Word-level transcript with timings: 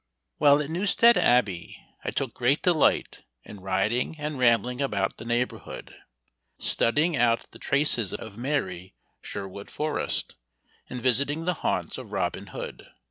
While 0.37 0.59
at 0.63 0.69
Newstead 0.71 1.15
Abbey 1.15 1.77
I 2.03 2.09
took 2.09 2.33
great 2.33 2.63
delight 2.63 3.23
in 3.43 3.59
riding 3.59 4.15
and 4.19 4.39
rambling 4.39 4.81
about 4.81 5.17
the 5.17 5.25
neighborhood, 5.25 5.95
studying 6.57 7.15
out 7.15 7.45
the 7.51 7.59
traces 7.59 8.11
of 8.11 8.35
merry 8.35 8.95
Sherwood 9.21 9.69
Forest, 9.69 10.37
and 10.89 11.03
visiting 11.03 11.45
the 11.45 11.53
haunts 11.61 11.99
of 11.99 12.11
Robin 12.13 12.47
Hood. 12.47 12.87